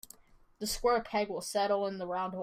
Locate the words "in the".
1.85-2.07